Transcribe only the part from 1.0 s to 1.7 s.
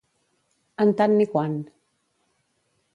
tant ni quant.